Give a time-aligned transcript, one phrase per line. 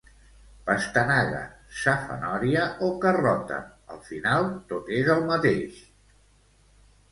[0.69, 1.41] Pastanaga,
[1.81, 3.61] safanòria o carrota,
[3.97, 5.81] al final tot és el mateix.